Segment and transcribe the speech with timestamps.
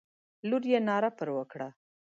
[0.49, 1.67] لور یې ناره پر وکړه.